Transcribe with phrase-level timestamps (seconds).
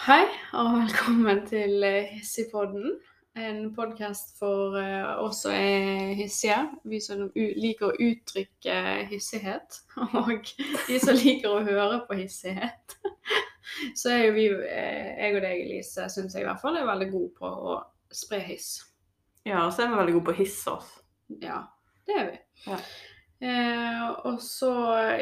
[0.00, 0.24] Hei,
[0.56, 2.94] og velkommen til eh, Hissigpodden.
[3.36, 6.56] En podkast for eh, oss som er hissige.
[6.88, 8.78] Vi som liker å uttrykke
[9.10, 9.82] hissighet.
[10.22, 10.48] Og
[10.88, 12.96] de som liker å høre på hissighet.
[14.00, 16.88] Så er jo vi, eh, jeg og deg, Elise, syns jeg i hvert fall er
[16.88, 18.72] veldig gode på å spre hiss.
[19.44, 20.96] Ja, og så er vi veldig gode på å hisse oss.
[21.44, 21.60] Ja,
[22.08, 22.40] det er vi.
[22.70, 22.80] Ja.
[23.40, 24.72] Eh, og så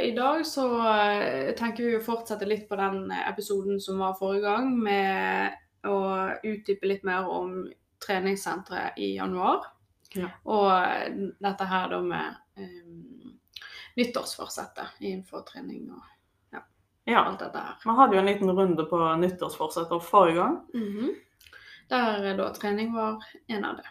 [0.02, 4.42] i dag så eh, tenker vi å fortsette litt på den episoden som var forrige
[4.48, 5.54] gang, med
[5.86, 5.98] å
[6.42, 7.60] utdype litt mer om
[8.02, 9.68] treningssenteret i januar.
[10.16, 10.30] Ja.
[10.48, 10.70] Og
[11.44, 13.30] dette her da med eh,
[13.98, 16.02] nyttårsforsettet innenfor trening og
[17.08, 17.22] Ja.
[17.24, 17.76] alt dette her.
[17.84, 20.58] Vi hadde jo en liten runde på nyttårsforsetter forrige gang.
[20.74, 21.14] Mhm.
[21.88, 23.86] Der eh, da trening var en av det.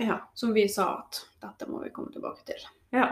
[0.00, 0.20] Ja.
[0.34, 2.62] Som vi sa at dette må vi komme tilbake til.
[2.96, 3.10] Ja.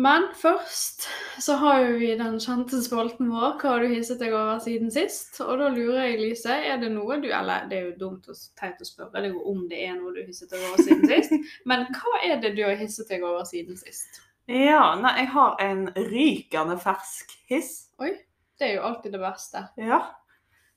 [0.00, 4.32] Men først så har jo vi den kjente spalten vår, hva har du hisset deg
[4.32, 5.40] over siden sist?
[5.44, 8.38] Og da lurer jeg, Lise, er det noe du Eller det er jo dumt og
[8.56, 11.36] teit å spørre deg om det er noe du hisset deg over siden sist,
[11.68, 14.22] men hva er det du har hisset deg over siden sist?
[14.48, 14.94] ja.
[15.02, 17.74] Nei, jeg har en rykende fersk hiss.
[18.00, 18.14] Oi,
[18.58, 19.66] det er jo alltid det beste.
[19.78, 20.00] Ja.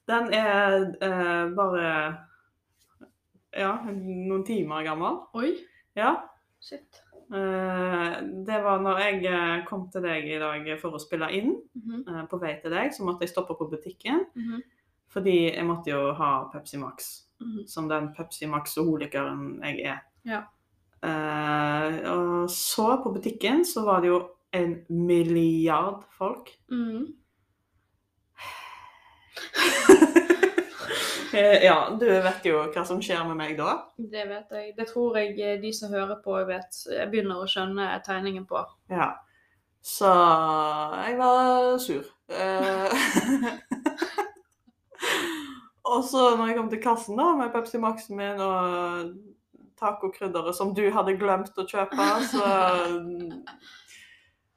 [0.09, 1.95] Den er eh, bare
[3.53, 5.19] Ja, noen timer gammel.
[5.33, 5.55] Oi,
[5.95, 6.29] Ja.
[6.59, 7.01] shit.
[7.33, 8.13] Eh,
[8.45, 11.55] det var når jeg eh, kom til deg i dag for å spille inn.
[11.75, 12.27] Mm -hmm.
[12.29, 14.61] på vei til deg så måtte jeg stoppe på butikken, mhm,
[15.09, 17.27] fordi jeg måtte jo ha Pepsi Max.
[17.39, 17.67] mhm.
[17.67, 19.99] som den Pepsi Max-holikeren jeg er.
[20.25, 20.43] Ja.
[21.03, 26.49] Eh, og så på butikken så var det jo en milliard folk.
[26.69, 27.13] Mhm.
[31.33, 33.73] Eh, ja, du vet jo hva som skjer med meg da.
[33.97, 34.73] Det vet jeg.
[34.77, 36.79] Det tror jeg eh, de som hører på, vet.
[36.91, 38.61] Jeg begynner å skjønne tegningen på.
[38.93, 39.13] Ja.
[39.83, 40.09] Så
[41.07, 42.05] jeg var sur.
[42.29, 42.93] Eh,
[45.93, 49.15] og så når jeg kom til kassen da, med Pepsi Maxen min og
[49.81, 52.45] tacokrydderet som du hadde glemt å kjøpe, så,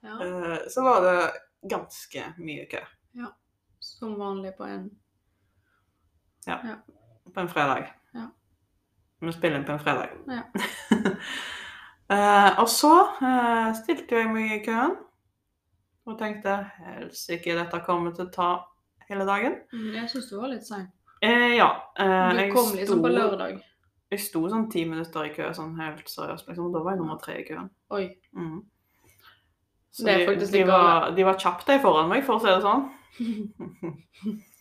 [0.06, 0.20] Ja,
[0.70, 1.16] så var det
[1.66, 2.84] ganske mye kø.
[3.16, 3.32] Ja.
[3.82, 4.90] som vanlig på en
[7.34, 7.88] På en fredag.
[8.14, 8.28] Ja.
[9.20, 10.12] Vi spiller inn på en fredag.
[10.30, 10.42] Ja.
[12.12, 14.94] uh, og så uh, stilte jeg meg i køen
[16.06, 18.50] og tenkte helsike, dette kommer til å ta
[19.08, 19.56] hele dagen.
[19.74, 20.86] Mm, Jeg syns du var litt sein.
[21.24, 21.70] Uh, ja.
[21.98, 23.58] eh, Du jeg kom liksom på lørdag.
[24.12, 26.46] Jeg sto sånn ti minutter i kø, sånn helt seriøst.
[26.46, 26.70] Liksom.
[26.74, 27.66] Da var jeg nummer tre i køen.
[27.90, 28.04] Oi.
[28.38, 28.60] Mm.
[29.90, 32.62] Så Det de, de, var, de var kjapt de foran meg, for å si det
[32.62, 32.86] sånn.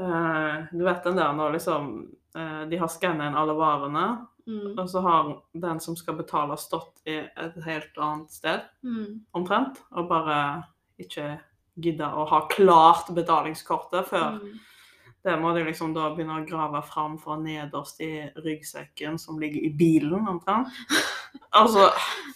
[0.00, 1.90] Eh, du vet den der når liksom
[2.36, 4.78] eh, de har skanna inn alle varene, Mm.
[4.80, 9.20] og så har den som skal betale, stått i et helt annet sted, Mm.
[9.34, 10.64] omtrent, og bare
[10.98, 11.38] ikke
[11.78, 14.40] gidda å ha klart betalingskortet før.
[14.40, 14.58] Mm.
[15.22, 19.60] Det må de liksom da begynne å grave fram fra nederst i ryggsekken som ligger
[19.62, 20.68] i bilen, omtrent.
[21.52, 21.90] Altså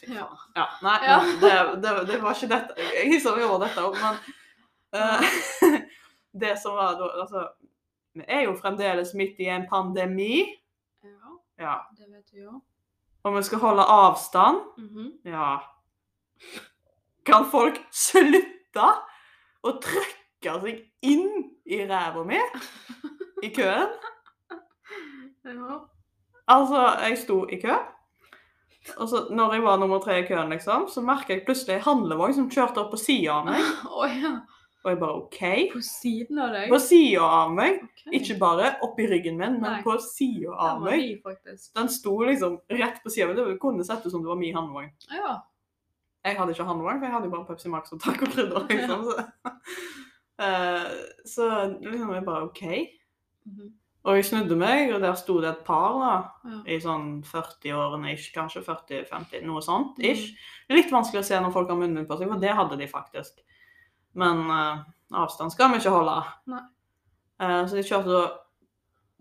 [0.07, 0.29] Ja.
[0.57, 1.19] Ja, nei, Ja.
[1.41, 2.75] det, det, det var ikke dette.
[2.77, 4.17] Jeg meg over dette men
[4.93, 5.81] eh,
[6.41, 7.49] Det som var da Altså,
[8.15, 10.45] vi er jo fremdeles midt i en pandemi.
[11.05, 11.75] ja, Ja.
[11.97, 12.61] det vet vi jo.
[13.25, 14.59] Og vi skal holde avstand.
[14.79, 15.13] Mhm.
[15.25, 15.57] Ja.
[17.27, 18.89] Kan folk slutte
[19.65, 21.31] å trykke seg inn
[21.67, 22.41] i ræva mi
[23.43, 23.89] i køen?
[25.45, 25.79] Ja.
[26.49, 27.75] Altså, jeg sto i kø.
[28.97, 31.83] Og så når jeg var nummer tre i køen, liksom, så merka jeg plutselig en
[31.85, 33.61] handlevogn som kjørte opp på sida av meg.
[33.93, 34.35] Oh, ja.
[34.85, 35.39] Og jeg bare OK.
[35.73, 36.69] På siden av deg?
[36.69, 37.79] På sida av meg.
[37.87, 38.19] Okay.
[38.19, 39.83] Ikke bare oppi ryggen min, men Nei.
[39.83, 41.23] på sida av meg.
[41.25, 41.71] faktisk.
[41.75, 43.33] Den sto liksom rett på sida.
[43.35, 44.91] Det kunne sett ut som det var min handlevogn.
[45.11, 45.39] Ja.
[46.25, 48.67] Jeg hadde ikke handlevogn, for jeg hadde jo bare Pepsi Max og tacokrydder.
[48.71, 49.09] Liksom.
[49.15, 49.55] Ja.
[50.45, 50.93] Eh,
[51.25, 51.49] så
[51.81, 52.63] liksom jeg bare OK.
[53.47, 53.73] Mhm.
[54.05, 56.15] Og jeg snudde meg, og der sto det et par da,
[56.51, 56.57] ja.
[56.69, 60.05] i sånn 40-årene ish, kanskje 40-50, noe sånt Mhm.
[60.11, 60.35] ish.
[60.69, 63.41] Litt vanskelig å se når folk har munnbind på seg, for det hadde de faktisk.
[64.15, 64.83] Men eh,
[65.21, 66.17] avstand skal vi ikke holde.
[67.41, 68.25] Eh, så de kjørte da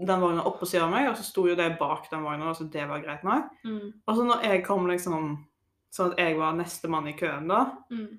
[0.04, 2.51] den vogna opp på siden av meg, og så sto jo de bak den vogna,
[2.57, 3.51] så det var greit nok.
[3.63, 3.92] Mm.
[4.07, 5.31] Og så når jeg kom liksom,
[5.94, 7.60] sånn at jeg var neste mann i køen da,
[7.94, 8.18] Mm.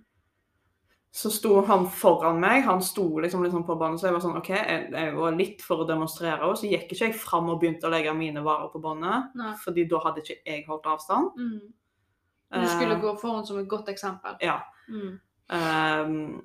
[1.15, 4.37] så sto han foran meg, han sto liksom, liksom på båndet, så jeg var sånn,
[4.39, 7.61] ok, jeg, jeg var litt for å demonstrere, og så gikk ikke jeg fram og
[7.61, 11.31] begynte å legge mine varer på båndet, fordi da hadde ikke jeg holdt avstand.
[11.39, 11.61] Mm.
[12.55, 14.37] Du skulle Eh, gå foran som et godt eksempel.
[14.41, 14.61] Ja.
[14.89, 15.21] Mm.
[15.51, 16.43] Ehm,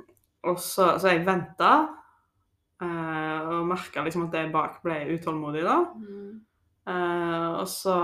[0.47, 1.89] og så, så jeg ventet,
[2.83, 5.77] uh, og merket liksom at jeg bak ble utålmodig da.
[5.99, 6.39] Mm.
[6.89, 7.95] Uh, og så,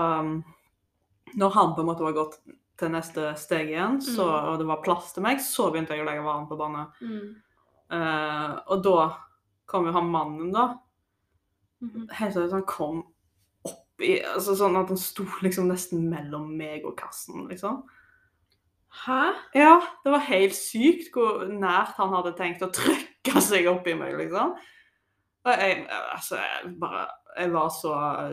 [1.34, 2.38] når han på en måte var gått
[2.76, 4.48] til neste steg igjen, så, Mm.
[4.50, 6.90] og det var plass til meg, så begynte jeg å legge varen på banen.
[7.00, 7.36] Mm.
[7.86, 8.98] Uh, og da
[9.66, 10.74] kom jo han mannen, da.
[11.82, 12.06] -hmm.
[12.12, 13.04] Helt seriøst, han kom
[13.66, 17.82] opp i altså Sånn at han sto liksom nesten mellom meg og kassen, liksom.
[19.04, 19.20] Hæ?
[19.54, 23.94] Ja, det var helt sykt hvor nært han hadde tenkt å trykke seg opp i
[23.98, 24.54] meg, liksom.
[25.46, 25.84] Og jeg,
[26.14, 27.04] altså, jeg bare
[27.36, 27.90] Jeg var så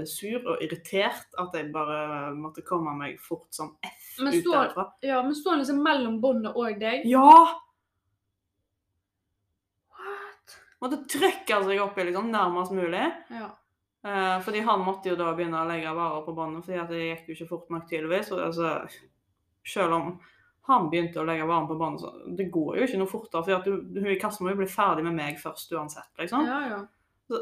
[0.07, 4.69] sur og irritert at jeg bare måtte komme meg fort som F Men ut står-
[4.69, 4.86] derfra.
[5.04, 7.04] Ja, men står han liksom mellom båndet og deg?
[7.12, 7.60] Ja!
[9.92, 10.56] What?
[10.83, 13.04] Måtte trykke seg opp i liksom, nærmest mulig.
[13.31, 13.50] Ja.
[14.07, 17.04] Eh, fordi han måtte jo da begynne å legge varer på båndet, fordi at det
[17.04, 18.31] gikk jo ikke fort nok tydeligvis.
[18.36, 18.74] Og altså,
[19.68, 20.10] selv om
[20.68, 22.00] han begynte å legge varen på banen.
[22.00, 23.44] så det går jo ikke noe fortere.
[23.48, 26.45] For du, hun i kassen må jo bli ferdig med meg først uansett, liksom.
[26.48, 26.83] Ja, ja.
[27.27, 27.42] Så,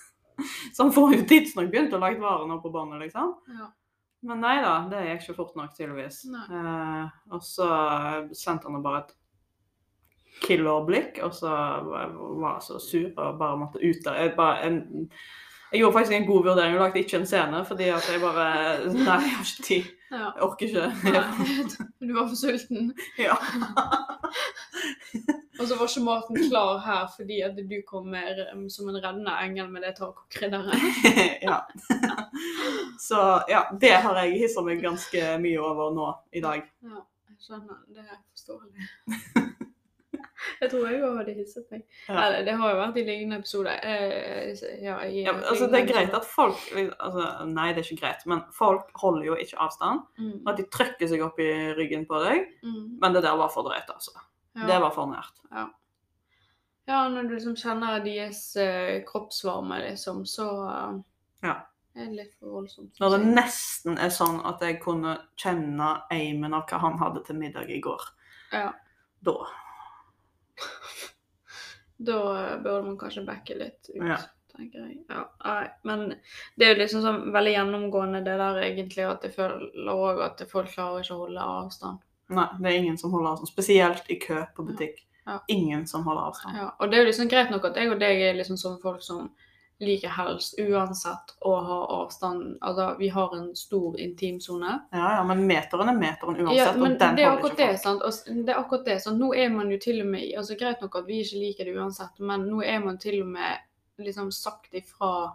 [0.76, 3.34] så han får jo tidsnok begynt å legge varene på banen, liksom.
[3.58, 3.72] ja.
[4.26, 6.24] Men nei da, det gikk ikke fort nok, tydeligvis.
[6.26, 7.68] Eh, og så
[8.34, 9.12] sendte han bare et
[10.42, 11.50] killerblikk, og så
[11.86, 14.18] var var jeg så sur og bare måtte ut der.
[14.24, 15.10] Jeg, bare, en,
[15.72, 18.48] jeg gjorde faktisk en god vurdering og lagde ikke en scene, fordi at jeg bare
[18.96, 19.92] Nei, jeg har ikke tid.
[20.10, 20.32] Ja.
[20.36, 20.92] Jeg orker ikke.
[22.06, 22.94] Du var for sulten.
[23.18, 23.36] Ja.
[25.60, 29.00] Og så var ikke maten klar her fordi at du kom med, um, som en
[29.00, 30.80] reddende engel med det tacokrydderet.
[31.48, 31.58] ja.
[33.00, 36.62] Så ja, det har jeg hissa meg ganske mye over nå i dag.
[36.84, 37.00] Ja,
[37.32, 37.76] jeg skjønner.
[37.88, 39.52] Det er forståelig.
[40.60, 41.82] Jeg tror jeg òg hadde hilset meg.
[42.08, 42.14] Ja.
[42.26, 43.80] Eller, det har jo vært i lignende episoder.
[43.82, 46.56] Eh, ja, Ja, altså Det er greit at folk
[46.98, 50.00] altså, Nei, det er ikke greit, men folk holder jo ikke avstand.
[50.18, 50.38] mm.
[50.48, 52.46] At de trykker seg opp i ryggen på deg.
[52.62, 52.98] mm.
[53.00, 54.16] Men det der var for drøyt, altså.
[54.56, 55.34] Det var for nært.
[56.88, 61.00] ja, når du liksom kjenner deres eh, kroppsvarme, liksom, så eh,
[61.48, 61.56] Ja.
[61.96, 62.94] er det litt for voldsomt.
[63.00, 67.36] Når det nesten er sånn at jeg kunne kjenne eimen av hva han hadde til
[67.40, 68.00] middag i går.
[68.52, 68.72] Ja.
[69.26, 69.34] Da.
[71.98, 74.16] Da burde man kanskje backe litt ut, Ja.
[74.56, 74.98] tenker jeg.
[75.08, 76.08] Ja, nei, men
[76.58, 80.42] det er jo liksom sånn veldig gjennomgående det der egentlig, at jeg føler òg at
[80.50, 81.98] folk klarer ikke å holde avstand.
[82.28, 83.48] Nei, det er ingen som holder avstand.
[83.48, 85.02] Spesielt i kø på butikk.
[85.26, 85.40] Ja.
[85.48, 86.56] Ingen som holder avstand.
[86.56, 88.80] Ja, og det er jo liksom greit nok at jeg og deg er liksom sånne
[88.82, 89.30] folk som
[89.80, 92.58] liker helst uansett å ha avstand.
[92.64, 94.78] Altså, vi har en stor intimsone.
[94.92, 97.70] Ja, ja, men meteren er meteren uansett, Ja, men og den det er akkurat det,
[97.82, 98.02] sant.
[98.26, 99.20] Det er akkurat det, sant?
[99.20, 101.74] Nå er man jo til og med altså Greit nok at vi ikke liker det
[101.76, 103.58] uansett, men nå er man til og med
[103.98, 105.34] liksom sagt ifra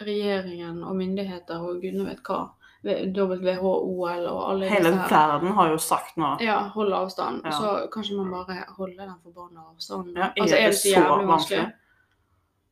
[0.00, 2.48] regjeringen og myndigheter og gudene vet hva,
[2.82, 3.70] WHO
[4.00, 5.10] og alle Hele disse her.
[5.12, 7.42] verden har jo sagt nå Ja, hold avstand.
[7.44, 7.52] Ja.
[7.52, 10.16] Så kanskje man bare holder den forbanna avstanden.
[10.16, 11.58] Ja, er altså, er det så så jævlig vanskelig?
[11.58, 11.74] vanskelig?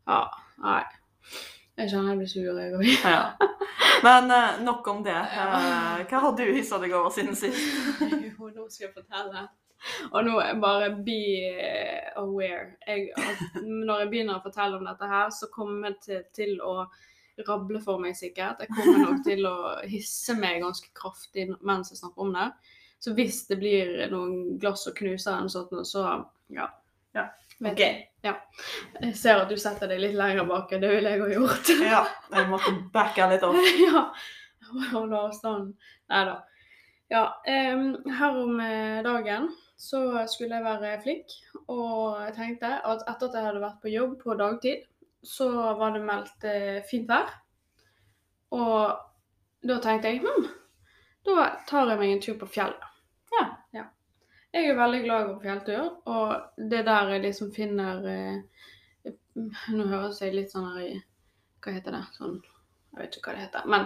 [0.08, 0.22] Ja.
[0.64, 0.82] Nei.
[1.78, 2.88] Jeg kjenner jeg blir sur, jeg òg.
[3.06, 3.20] Ja.
[4.02, 5.14] Men eh, nok om det.
[5.14, 7.60] Eh, hva har du hissa deg over siden sist?
[8.02, 9.46] Jo, nå skal jeg fortelle.
[10.10, 11.20] Og nå bare be
[12.18, 12.72] aware.
[12.86, 13.12] Jeg,
[13.62, 16.80] når jeg begynner å fortelle om dette her, så kommer jeg til, til å
[17.46, 18.64] rable for meg sikkert.
[18.64, 19.56] Jeg kommer nok til å
[19.86, 22.48] hisse meg ganske kraftig mens jeg snakker om det.
[22.98, 26.04] Så hvis det blir noen glass og knuser eller noe sånt, så
[26.54, 26.66] ja.
[27.14, 27.28] Ja.
[27.64, 27.80] Ok.
[28.22, 28.34] Ja.
[29.00, 30.70] Jeg ser at du setter deg litt lenger bak.
[30.70, 31.72] Det ville jeg ha gjort.
[31.82, 32.02] Ja,
[32.34, 33.58] jeg måtte backe litt opp.
[33.86, 34.04] ja.
[34.92, 35.72] Holde avstanden.
[36.12, 36.36] Nei da.
[37.08, 37.22] Ja,
[37.72, 37.86] um,
[38.18, 39.48] her om eh, dagen
[39.80, 41.32] så skulle jeg være flink,
[41.70, 44.82] og jeg tenkte at etter at jeg hadde vært på jobb på dagtid,
[45.24, 47.30] så var det meldt eh, fint vær.
[48.52, 48.98] Og
[49.64, 50.48] da tenkte jeg hm,
[51.28, 52.84] da tar jeg meg en tur på fjellet.
[53.38, 53.46] Ja.
[53.76, 53.86] ja.
[54.58, 58.64] Jeg er veldig glad i å gå fjelltur, og det der jeg liksom finner eh,
[59.70, 60.96] Nå høres jeg litt sånn her i
[61.62, 62.00] Hva heter det?
[62.16, 63.68] Sånn Jeg vet ikke hva det heter.
[63.70, 63.84] Men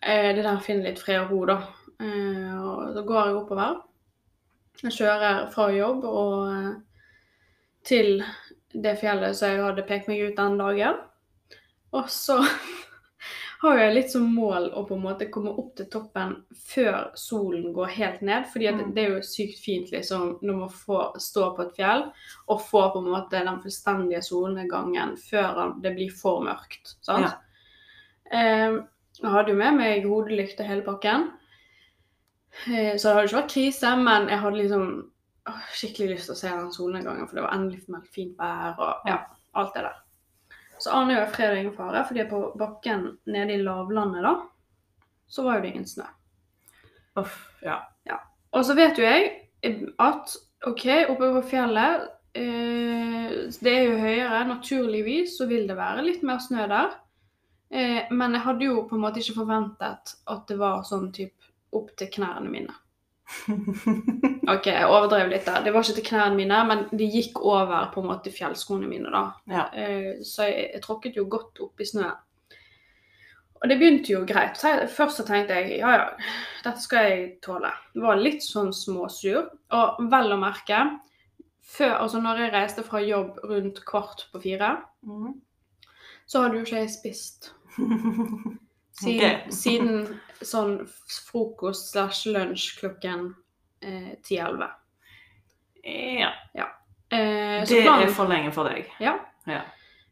[0.00, 1.58] eh, det der finner litt fred og ro, da.
[2.00, 3.76] Eh, og så går jeg oppover.
[4.80, 6.72] Jeg kjører fra jobb og eh,
[7.84, 8.24] til
[8.72, 11.02] det fjellet som jeg hadde pekt meg ut den dagen.
[11.92, 12.40] Og så
[13.60, 17.74] har jeg litt som mål å på en måte komme opp til toppen før solen
[17.76, 18.46] går helt ned.
[18.52, 18.94] fordi Mm.
[18.94, 22.06] det er jo sykt fint liksom når man får stå på et fjell
[22.48, 26.96] og få på en måte den fullstendige solnedgangen før det blir for mørkt.
[27.02, 27.34] sant?
[28.32, 28.80] Eh,
[29.20, 31.30] jeg hadde jo med meg hodelykt og hele pakken.
[32.66, 34.86] Eh, så det hadde ikke vært krise, men jeg hadde liksom
[35.48, 39.08] å, skikkelig lyst til å se den solnedgangen, for det var endelig fint vær og
[39.08, 39.18] ja,
[39.54, 39.98] alt det der.
[40.80, 44.34] Så aner jeg fred og ingen fare, fordi på bakken nede i lavlandet da,
[45.30, 46.06] så var jo det ingen snø.
[47.20, 47.82] Uff, ja.
[48.56, 49.28] Og så vet jo jeg
[50.00, 50.32] at
[50.66, 54.42] OK, oppe på fjellet eh, Det er jo høyere.
[54.48, 56.96] Naturligvis så vil det være litt mer snø der.
[57.70, 61.36] Eh, men jeg hadde jo på en måte ikke forventet at det var sånn typ
[61.76, 62.74] opp til knærne mine.
[64.52, 65.62] OK, jeg overdrev litt der.
[65.64, 69.12] Det var ikke til knærne mine, men de gikk over på en måte fjellskoene mine,
[69.12, 69.22] da.
[69.50, 69.68] Ja.
[69.74, 72.18] Uh, Så jeg, jeg tråkket jo godt opp i snøen.
[73.60, 74.56] Og det begynte jo greit.
[74.88, 76.06] Først så tenkte jeg ja, ja,
[76.64, 77.68] dette skal jeg tåle.
[77.92, 79.50] Det var litt sånn småsur.
[79.76, 80.78] Og vel å merke,
[81.60, 84.72] før, altså når jeg reiste fra jobb rundt kvart på fire,
[85.04, 85.34] mm.
[86.24, 87.52] så hadde jo ikke jeg spist.
[89.00, 89.50] Siden, okay.
[89.62, 90.76] siden sånn
[91.30, 93.34] frokost slash lunsj klokken
[93.82, 94.70] eh, 10-11.
[95.84, 96.30] Ja.
[97.10, 98.90] Eh, Det planen- er for lenge for deg.
[99.00, 99.16] Ja.
[99.48, 99.62] Ja.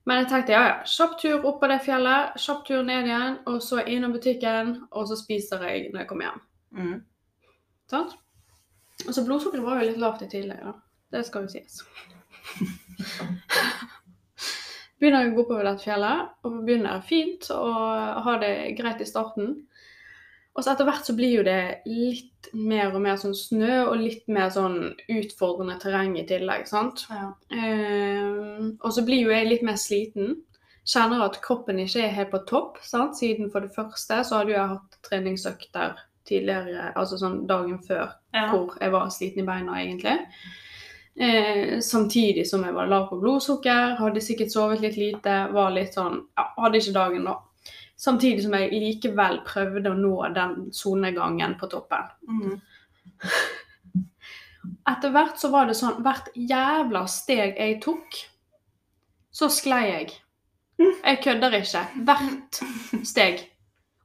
[0.08, 3.34] Men jeg tenkte ja, ja, kjapp tur opp på det fjellet, kjapp tur ned igjen,
[3.46, 6.40] og så innom butikken, og så spiser jeg når jeg kommer hjem.
[6.78, 6.94] Mm.
[7.92, 8.14] Sant?
[9.06, 10.72] Og så blodsukkeret var jo litt lavt i tidligere.
[11.12, 11.82] Det skal jo sies.
[14.98, 19.06] Begynner jeg å gå oppover dette fjellet, og begynner fint og ha det greit i
[19.06, 19.52] starten.
[20.58, 24.00] Og så etter hvert så blir jo det litt mer og mer sånn snø, og
[24.00, 27.04] litt mer sånn utfordrende terreng i tillegg, sant?
[27.12, 27.28] Ja.
[27.54, 30.40] Eh, og så blir jo jeg litt mer sliten.
[30.88, 32.78] Kjenner at kroppen ikke er helt på topp.
[32.82, 33.14] Sant?
[33.20, 38.10] Siden for det første så hadde jo jeg hatt treningsøkter tidligere, altså sånn dagen før,
[38.34, 38.48] Ja.
[38.50, 40.18] hvor jeg var sliten i beina egentlig.
[41.20, 45.96] Eh, samtidig som jeg var lav på blodsukker, hadde sikkert sovet litt lite, var litt
[45.96, 47.34] sånn Ja, hadde ikke dagen da.
[47.98, 52.06] Samtidig som jeg likevel prøvde å nå den sonegangen på toppen.
[52.30, 52.60] Mm.
[54.92, 58.20] Etter hvert så var det sånn Hvert jævla steg jeg tok,
[59.34, 60.14] så sklei jeg.
[60.78, 61.82] Jeg kødder ikke.
[62.06, 62.62] Hvert
[63.02, 63.42] steg.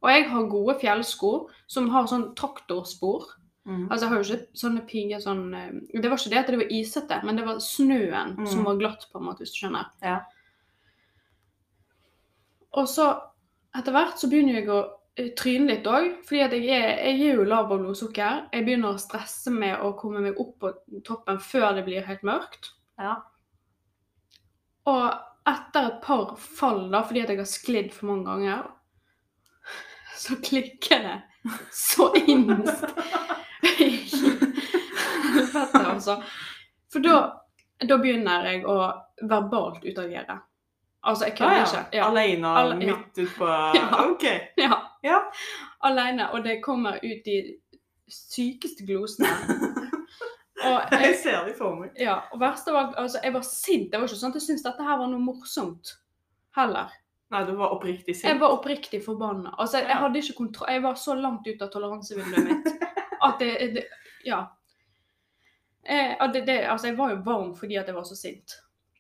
[0.02, 1.34] Og jeg har gode fjellsko
[1.70, 3.30] som har sånn traktorspor.
[3.66, 3.86] Mhm.
[3.92, 6.58] Altså, jeg har jo ikke sånne piger sånn eh, Det var ikke det at det
[6.60, 8.46] var isete, men det var snøen Mm.
[8.48, 9.86] som var glatt, på en måte, hvis du skjønner.
[10.04, 10.18] Ja.
[12.74, 13.06] Og så,
[13.78, 14.80] etter hvert, så begynner jeg å
[15.16, 16.10] eh, tryne litt òg.
[16.28, 18.48] Fordi at jeg er, jeg er jo lav på blodsukker.
[18.52, 20.74] Jeg begynner å stresse med å komme meg opp på
[21.06, 22.72] toppen før det blir helt mørkt.
[23.00, 23.20] Ja.
[24.90, 25.06] Og
[25.48, 28.68] etter et par fall, da, fordi at jeg har sklidd for mange ganger,
[30.24, 31.20] så klikker det
[31.76, 32.86] så innst
[35.54, 36.18] helvete, altså.
[36.94, 37.20] For da,
[37.90, 38.78] da begynner jeg å
[39.30, 40.40] verbalt utagere.
[41.04, 41.64] Altså, jeg Ah, ja.
[41.66, 41.84] ikke.
[41.98, 42.06] Ja.
[42.10, 42.94] Alene Alle- ja.
[42.96, 43.48] midt utpå
[43.80, 43.88] Ja.
[44.10, 44.24] OK.
[44.58, 44.78] ja.
[45.04, 45.20] Ja.
[45.84, 46.30] Alene.
[46.34, 47.38] Og det kommer ut de
[48.08, 49.28] sykeste glosene.
[50.64, 51.90] Jeg jeg, ser det for meg.
[52.00, 53.90] ja, og verst av alt, altså, jeg var sint.
[53.92, 55.90] Det var ikke sånn at jeg syntes dette her var noe morsomt
[56.56, 56.94] heller.
[57.36, 59.52] Nei, du var oppriktig Jeg var oppriktig forbanna.
[59.60, 62.70] Altså, jeg, jeg hadde ikke kontroll Jeg var så langt ut av toleransevinduet mitt
[63.28, 63.84] at det, det
[64.24, 64.40] Ja.
[65.86, 68.56] Eh, det, det, altså, jeg var jo varm fordi at jeg var så sint.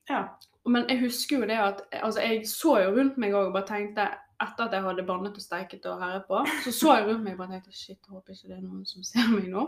[0.09, 0.25] Ja.
[0.65, 4.11] Men jeg husker jo det at altså, jeg så jo rundt meg og bare tenkte
[4.43, 7.35] Etter at jeg hadde bannet og steiket og herret på, så så jeg rundt meg
[7.35, 9.67] og bare tenkte Shit, jeg håper ikke det er noen som ser meg nå.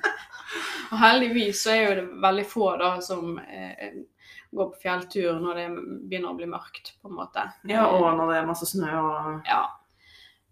[0.90, 4.02] og heldigvis så er jo det veldig få da som eh,
[4.50, 5.66] går på fjelltur når det
[6.10, 7.46] begynner å bli mørkt, på en måte.
[7.70, 9.62] Ja, og når det er masse snø og Ja.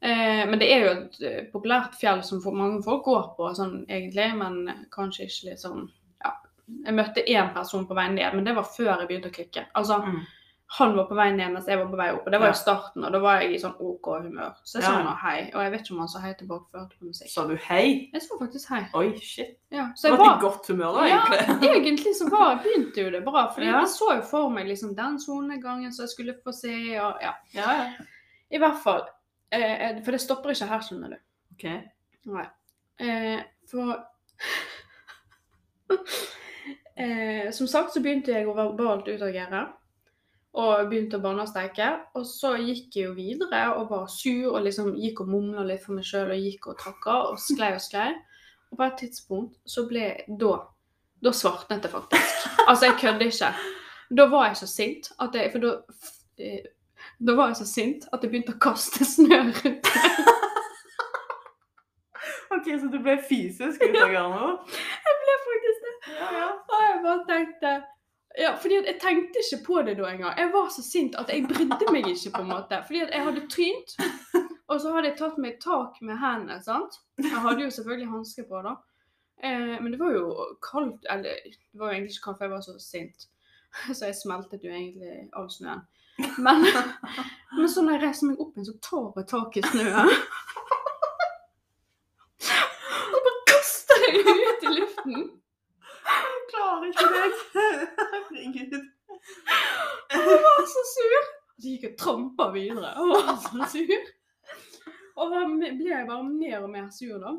[0.02, 3.86] Eh, men det er jo et eh, populært fjell som mange folk går på, sånn
[3.88, 5.88] egentlig, men kanskje ikke litt sånn
[6.24, 6.32] Ja.
[6.84, 9.66] Jeg møtte én person på vei ned, men det var før jeg begynte å klikke.
[9.74, 10.20] Altså, Mm.
[10.78, 12.52] han var på vei ned mens jeg var på vei opp, og det var Ja.
[12.52, 14.52] i starten, og da var jeg i sånn OK humør.
[14.64, 15.02] Så jeg sa Ja.
[15.04, 17.28] nå hei, og jeg vet ikke om han sa hei tilbake før på musikk.
[17.30, 18.10] Sa du hei?
[18.12, 18.86] Jeg sa faktisk hei.
[18.94, 19.58] Oi, shit.
[19.70, 21.62] Ja, så jeg var i godt humør da, egentlig.
[21.62, 22.14] Ja, egentlig.
[22.20, 23.78] så var, begynte jo det bra, For Ja.
[23.80, 27.32] jeg så jo for meg liksom den solnedgangen som jeg skulle få se, og ja.
[27.54, 27.90] Ja, ja.
[28.50, 29.06] I hvert fall.
[29.50, 31.18] Eh, for det stopper ikke her, skjønner du.
[31.54, 31.64] OK.
[32.32, 32.44] Nei.
[33.00, 33.92] Eh, for
[36.96, 39.66] eh, Som sagt så begynte jeg å verbalt utagere.
[40.56, 41.90] Og begynte å banne og steike.
[42.16, 45.84] Og så gikk jeg jo videre og var sur og liksom gikk og mumla litt
[45.84, 48.08] for meg sjøl og gikk og trakka og sklei og sklei.
[48.72, 50.56] Og på et tidspunkt så ble Da
[51.24, 52.48] da svartnet det faktisk.
[52.68, 53.52] Altså, jeg kødder ikke.
[54.16, 55.70] Da var jeg så sint at jeg For da
[56.38, 56.66] eh,
[57.18, 59.92] Da var jeg så sint at jeg begynte å kaste snø rundt
[62.56, 64.48] OK, så du ble fysisk utager nå?
[65.06, 65.94] Jeg ble faktisk det.
[66.16, 66.48] Ja, ja.
[66.54, 67.72] Og jeg bare tenkte
[68.36, 70.34] ja, fordi Jeg tenkte ikke på det da engang.
[70.36, 72.34] Jeg var så sint at jeg brydde meg ikke.
[72.34, 72.82] på en måte.
[72.84, 73.94] Fordi jeg hadde trynt,
[74.68, 76.58] og så hadde jeg tatt meg tak med hendene.
[76.62, 76.98] sant?
[77.16, 78.74] Jeg hadde jo selvfølgelig hansker på, da.
[79.40, 80.28] Eh, men det var jo
[80.64, 83.26] kaldt Eller det var jo egentlig ikke kaldt, for jeg var så sint.
[83.92, 85.86] Så jeg smeltet jo egentlig all snøen.
[86.16, 86.64] Men,
[87.56, 90.12] men så når jeg reiser meg opp igjen, så tar jeg tak i snøen.
[93.12, 95.18] Og bare kaster jeg ut i luften.
[96.06, 97.40] Jeg klarer ikke deg.
[97.56, 98.78] Herregud.
[100.12, 101.28] Jeg var så sur.
[101.56, 102.92] Så gikk jeg og trampa videre.
[102.96, 104.10] Jeg var så sur.
[105.16, 107.36] Og da ble jeg bare mer og mer sur, da.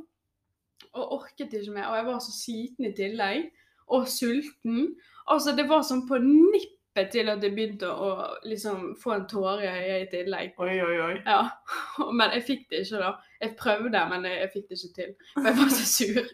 [0.98, 1.92] og orket ikke mer.
[1.92, 3.52] Og jeg var så sliten i tillegg.
[3.94, 4.96] Og sulten.
[5.32, 6.77] Altså, det var sånn på nippet
[7.14, 8.10] til at jeg begynte å
[8.44, 10.54] liksom få en tåre i øyet i tillegg.
[10.58, 11.16] Oi, oi, oi.
[11.26, 11.44] Ja,
[12.20, 13.14] Men jeg fikk det ikke, da.
[13.42, 15.16] Jeg prøvde, men jeg, jeg fikk det ikke til.
[15.34, 16.30] For jeg var så sur.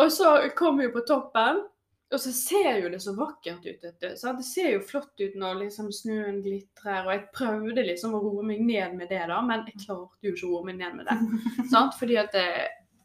[0.00, 1.62] Og så kom vi på toppen.
[2.10, 3.84] Og så ser jo det så vakkert ut.
[4.18, 4.40] sant?
[4.40, 7.04] Det ser jo flott ut når liksom snøen glitrer.
[7.04, 10.34] Og jeg prøvde liksom å roe meg ned med det, da, men jeg klarte jo
[10.34, 11.18] ikke å roe meg ned med det.
[11.72, 11.94] sant?
[12.00, 12.48] Fordi at det,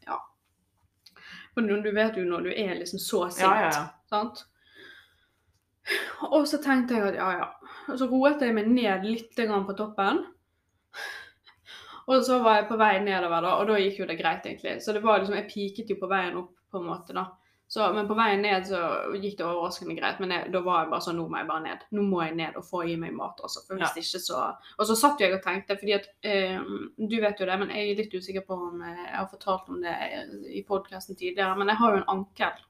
[0.08, 0.18] Ja.
[1.54, 3.46] Men du vet jo når du er liksom så sint.
[3.46, 3.84] Ja, ja, ja.
[4.10, 4.42] Sant?
[6.30, 7.48] Og så tenkte jeg at ja, ja.
[7.92, 10.24] Og så roet jeg meg ned litt på toppen.
[12.06, 14.76] Og så var jeg på vei nedover, da, og da gikk jo det greit, egentlig.
[14.82, 17.24] Så det var liksom, jeg piket jo på veien opp, på en måte, da.
[17.68, 18.78] Så, men på veien ned så
[19.18, 20.20] gikk det overraskende greit.
[20.22, 21.80] Men jeg, da var jeg bare sånn, nå må jeg bare ned.
[21.98, 24.02] Nå må jeg ned og få i meg mat, Også, For hvis Ja.
[24.04, 24.42] ikke så
[24.78, 26.60] Og så satt jeg og tenkte, fordi at eh,
[27.10, 29.68] Du vet jo det, men jeg er litt usikker på om eh, jeg har fortalt
[29.74, 29.96] om det
[30.54, 31.58] i podkasten tidligere.
[31.58, 32.62] Men jeg har jo en ankel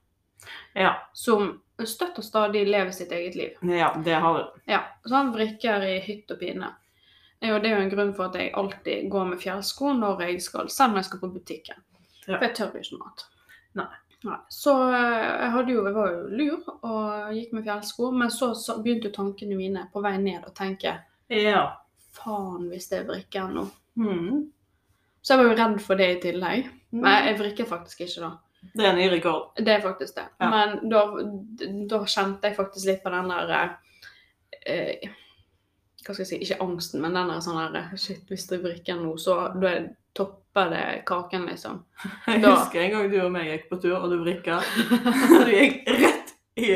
[0.74, 3.56] Ja, som støtt og stadig lever sitt eget liv.
[3.62, 4.60] ja det har du.
[4.70, 6.70] Ja, så han vrikker i hytt og pine.
[7.40, 10.22] Eh, Og det er jo en grunn for at jeg alltid går med fjellsko når
[10.28, 11.82] jeg skal, selv når jeg skal på butikken.
[12.26, 12.38] Ja.
[12.38, 13.24] For jeg tør jo ikke noe annet.
[13.76, 13.88] Nei.
[14.24, 14.38] Nei.
[14.50, 18.78] Så eh, jeg, jo, jeg var jo lur og gikk med fjellsko, men så, så
[18.82, 20.96] begynte tankene mine på vei ned å tenke
[21.28, 21.66] Ja.
[22.16, 23.66] faen hvis det er vrikker nå.
[24.00, 24.46] Mm.
[25.22, 26.70] Så jeg var jo redd for det i tillegg.
[26.92, 28.32] Men Men jeg vrikker faktisk ikke da.
[28.74, 29.52] Det er en ny rekord.
[29.56, 30.24] Det er faktisk det.
[30.40, 30.48] Ja.
[30.50, 31.02] Men da,
[31.90, 33.54] da kjente jeg faktisk litt på den der
[34.66, 35.08] eh,
[36.06, 38.98] Hva skal jeg si Ikke angsten, men den der sånn der Shit, hvis det vrikker
[39.00, 41.82] nå, så da er- topper det kaken, liksom.
[42.26, 44.62] Jeg Da- husker en gang du og meg gikk på tur, og du vrikka.
[45.44, 46.70] Du gikk rett i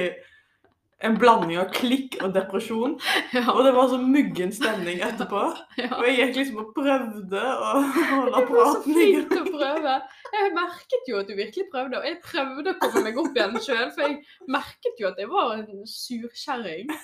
[1.01, 2.99] en blanding av klikk og depresjon.
[3.33, 5.41] Ja, Og det var så muggen stemning etterpå.
[5.81, 5.89] ja.
[5.97, 7.71] Og jeg gikk liksom og prøvde å
[8.11, 9.97] holde praten i å prøve.
[10.35, 13.61] Jeg merket jo at du virkelig prøvde, og jeg prøvde å komme meg opp igjen
[13.61, 16.95] sjøl, for jeg merket jo at jeg var en surkjerring.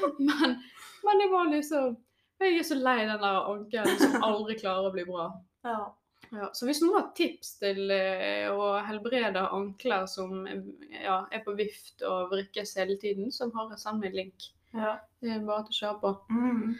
[0.00, 0.54] Men,
[1.04, 1.96] men jeg var liksom
[2.40, 5.26] Jeg er så lei den der ankelen som aldri klarer å bli bra.
[5.66, 5.80] Ja.
[6.30, 11.56] Ja, så hvis noen har tips til eh, å helbrede ankler som ja, er på
[11.58, 14.46] vift og vrikkes hele tiden, så har jeg sammen med link.
[14.72, 14.94] Ja.
[15.20, 16.12] Det er bare til å kjøre på.
[16.30, 16.76] Mm.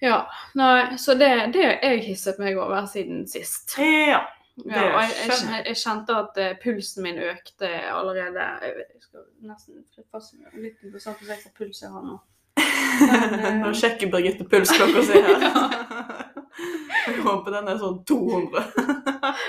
[0.00, 0.18] Ja,
[0.54, 3.76] nei, så det, det har jeg hisset meg over siden sist.
[3.78, 4.24] ja.
[4.66, 8.42] Ja, og jeg, jeg, jeg kjente at eh, pulsen min økte allerede.
[8.64, 11.92] Jeg, vet- jeg skal nesten flytte fast meg litt interessant å se hva puls jeg
[11.94, 12.16] har nå.
[12.58, 15.46] Men, eh, Nå sjekker Birgitte pulsklokka si her.
[17.06, 18.64] Jeg håper den er sånn 200.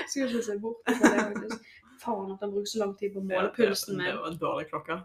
[0.06, 1.24] Skulle ikke se bort fra det.
[1.32, 1.74] faktisk.
[2.00, 4.16] Faen at han bruker så lang tid på å måle pulsen Det min.
[4.22, 4.96] var en dårlig klokke.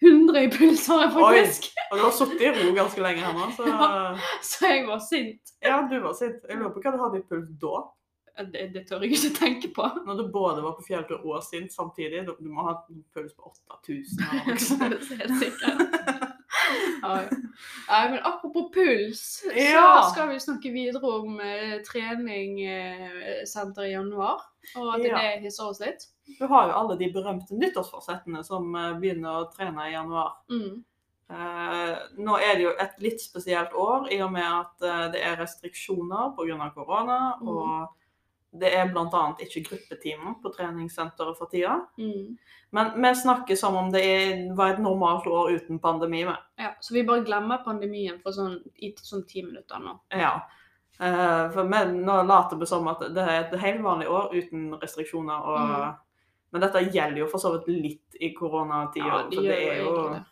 [0.00, 1.22] 100 i puls har jeg Oi.
[1.22, 1.66] faktisk!
[1.90, 3.66] Og du har sittet i ro ganske lenge her nå, så
[4.48, 5.54] Så jeg var sint.
[5.62, 6.40] Ja, du var sint.
[6.48, 7.82] Jeg lurer på hva du hadde i puls da?
[8.40, 9.84] Det, det tør jeg ikke tenke på.
[10.06, 12.22] Når du både var på fjelltur og sint samtidig.
[12.38, 14.80] Du må ha en puls på 8000 eller noe sånt.
[14.94, 16.09] det helt sikkert.
[17.00, 17.28] Ja, ja.
[17.88, 19.50] Nei, men apropos puls, så
[20.12, 24.38] skal vi snakke videre om eh, treningssenter i januar.
[24.76, 26.02] Og at det hisser oss litt.
[26.38, 30.30] Du har jo alle de berømte nyttårsforsettene som eh, begynner å trene i januar.
[30.52, 30.84] Mm.
[31.30, 35.22] Eh, nå er det jo et litt spesielt år, i og med at eh, det
[35.26, 36.70] er restriksjoner pga.
[36.74, 37.18] korona.
[37.40, 37.50] Mm.
[37.54, 37.99] Og
[38.52, 39.20] det er bl.a.
[39.38, 41.76] ikke gruppetimer på treningssenteret for tida.
[41.98, 42.36] Mm.
[42.74, 44.02] Men vi snakker som om det
[44.58, 46.24] var et normalt år uten pandemi.
[46.24, 46.36] med.
[46.58, 49.94] Ja, så vi bare glemmer pandemien for sånn, i sånn ti minutter nå.
[50.10, 50.32] Ja.
[51.00, 54.72] Eh, for vi, nå later vi som at det er et helt vanlig år uten
[54.82, 55.46] restriksjoner.
[55.46, 55.94] Og, Mm.
[56.52, 59.06] Men dette gjelder jo for så vidt litt i koronatida.
[59.06, 60.24] Ja, de for det er jo det.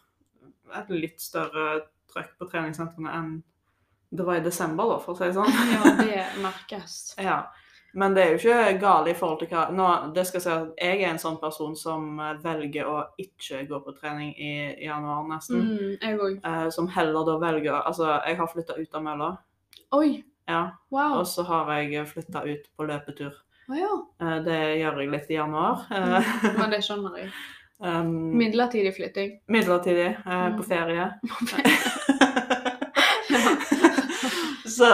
[0.80, 1.66] et litt større
[2.10, 3.28] trøkk på treningssentrene enn
[4.10, 5.52] det var i desember, da, for å si det sånn.
[5.70, 7.14] Ja, det merkes.
[7.28, 7.36] Ja.
[7.94, 10.74] Men det er jo ikke galt i forhold til hva Nå, det skal si at
[10.78, 15.24] Jeg er en sånn person som eh, velger å ikke gå på trening i januar,
[15.28, 15.62] nesten.
[15.64, 16.40] Mm, jeg òg.
[16.44, 19.30] Eh, som heller da velger Altså, jeg har flytta ut av mølla.
[19.92, 20.70] Oi, Ja.
[20.90, 21.18] wow.
[21.20, 23.32] Og så har jeg flytta ut på løpetur.
[23.70, 23.94] Oh, ja.
[24.20, 25.86] Eh, Det gjør jeg litt i januar.
[25.90, 27.32] Mm, Men det skjønner jeg.
[27.80, 29.40] um, Midlertidig flytting.
[29.48, 30.68] midlertidig eh, på Mm.
[30.68, 31.10] ferie.
[34.78, 34.88] så,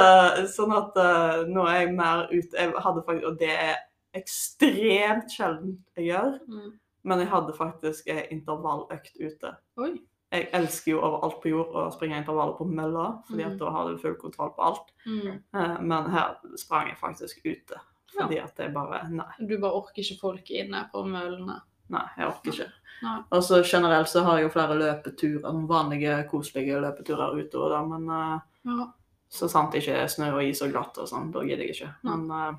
[0.50, 3.76] sånn at uh, nå er jeg mer ute jeg hadde faktisk, Og det er
[4.14, 6.72] ekstremt sjelden jeg gjør, Mm.
[7.04, 9.54] men jeg hadde faktisk en intervalløkt ute.
[9.78, 9.94] Oi.
[10.34, 13.58] Jeg elsker jo overalt på jord å springe intervaller på mølla, fordi at Mm.
[13.58, 14.88] da har du full kontroll på alt.
[15.06, 15.42] Mm.
[15.54, 17.78] Uh, Men her sprang jeg faktisk ute.
[18.14, 19.24] Fordi at jeg bare Nei.
[19.46, 21.60] Du bare orker ikke folk inne på mølene.
[21.90, 22.70] Nei, jeg orker ikke.
[23.02, 23.22] Nei.
[23.32, 28.08] Og så generelt så har jeg jo flere løpeturer, vanlige, koselige løpeturer utover det, men
[28.10, 28.86] uh, Ja.
[29.34, 31.74] Så sant det ikke er snø og is og glatt og sånn, da gidder jeg
[31.74, 31.90] ikke.
[32.06, 32.54] Men uh,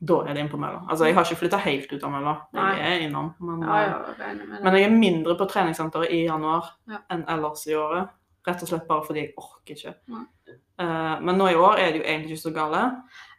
[0.00, 0.82] da er det inn på mølla.
[0.88, 2.34] Altså, jeg har ikke flytta helt ut av mølla.
[2.56, 3.34] Jeg er innom.
[3.44, 4.60] Men, Ja, eh, ja, det.
[4.64, 7.00] men jeg er mindre på treningssenteret i januar Ja.
[7.12, 8.08] enn ellers i året.
[8.48, 9.94] Rett og slett bare fordi jeg orker ikke.
[10.80, 12.80] Eh, men nå i år er det jo egentlig ikke så gale.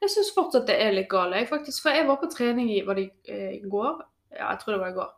[0.04, 1.82] Jeg syns fortsatt det er litt gale, jeg, faktisk.
[1.82, 4.04] For jeg var på trening i var det i eh, går.
[4.38, 5.10] Ja, jeg tror det var i går.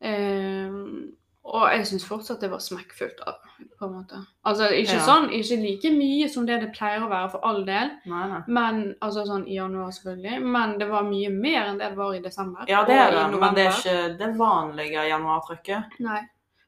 [0.00, 1.12] Ehm,
[1.44, 3.20] og jeg syns fortsatt det var smekkfullt.
[3.26, 3.34] da,
[3.78, 4.18] på en måte.
[4.46, 5.04] Altså ikke Ja.
[5.06, 7.90] sånn, ikke like mye som det det pleier å være for all del.
[8.06, 8.40] Nei, nei.
[8.48, 10.42] Men, altså sånn i januar selvfølgelig.
[10.42, 12.64] Men det var mye mer enn det det var i desember.
[12.68, 16.00] Ja, det er det, men det er ikke det vanlige januartrykket.
[16.00, 16.20] Nei.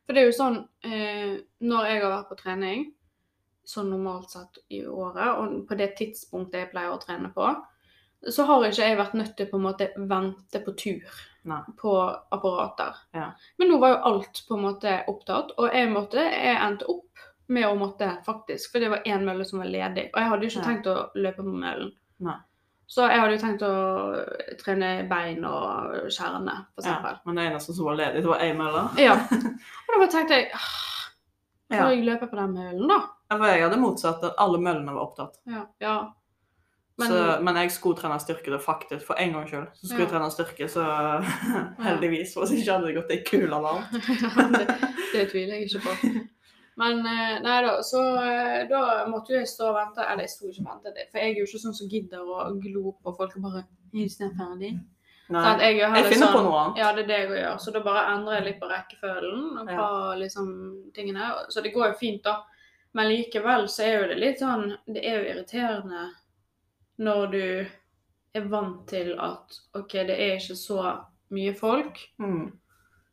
[0.07, 2.93] For det er jo sånn eh, Når jeg har vært på trening,
[3.65, 7.53] sånn normalt sett i året, og på det tidspunktet jeg pleier å trene på,
[8.29, 11.61] så har ikke jeg vært nødt til på en måte vente på tur Nei.
[11.81, 11.93] på
[12.31, 12.95] apparater.
[13.13, 13.33] Ja.
[13.59, 17.09] Men nå var jo alt på en måte opptatt, og jeg måtte, jeg endte opp
[17.49, 20.47] med å måtte faktisk, for det var én mølle som var ledig, og jeg hadde
[20.47, 20.69] jo ikke Ja.
[20.71, 21.91] tenkt å løpe på møllen.
[22.21, 22.37] Nei.
[22.87, 26.87] Så jeg hadde jo tenkt å trene bein og skjerne, f.eks.
[26.87, 28.83] Ja, men det eneste som var ledig, det var ei mølle.
[29.01, 29.15] Ja.
[29.89, 30.51] Og da bare tenkte jeg
[31.73, 31.89] Kan Ja.
[31.91, 32.99] jeg løpe på den møllen, da?
[33.31, 34.23] Ja, For jeg hadde motsatt.
[34.25, 35.39] at Alle møllene var opptatt.
[35.49, 35.63] Ja.
[35.81, 36.13] ja.
[37.03, 39.67] Men, så, men jeg skulle trene styrke det faktisk, for en gangs skyld.
[39.79, 40.13] Så skulle jeg Ja.
[40.15, 40.85] trene styrke, så
[41.89, 42.35] heldigvis.
[42.39, 43.93] Hvis ikke hadde det gått ei kule varmt.
[44.57, 44.67] det,
[45.13, 46.13] det tviler jeg ikke på.
[46.81, 48.81] Men eh, nei da, så eh, da
[49.13, 50.07] måtte jo jeg stå og vente.
[50.09, 52.47] Eller jeg sto ikke og ventet, for jeg er jo ikke sånn som gidder å
[52.63, 54.71] glo på folk og bare Er ikke den ferdig?
[55.33, 55.43] Nei.
[55.45, 56.79] Sånn, jeg, Jeg finner sånn- på noe annet.
[56.81, 57.59] Ja, det er det jeg gjør.
[57.61, 59.91] Så da bare endrer jeg litt på rekkefølgen på
[60.23, 60.49] liksom
[60.97, 61.29] tingene.
[61.53, 62.39] Så det går jo fint, da.
[62.97, 66.03] Men likevel så er jo det litt sånn Det er jo irriterende
[66.99, 67.45] når du
[68.35, 70.99] er vant til at OK, det er ikke så
[71.33, 72.53] mye folk Mm.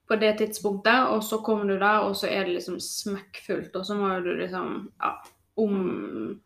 [0.07, 3.85] på det tidspunktet, og så kommer du der, og så er det liksom smekkfullt, og
[3.85, 5.13] så må du liksom ja,
[5.57, 6.41] om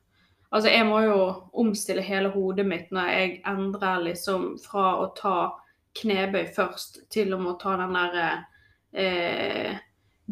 [0.54, 5.38] Altså, jeg må jo omstille hele hodet mitt når jeg endrer liksom fra å ta
[5.98, 8.44] knebøy først til å må ta den der
[8.94, 9.80] eh,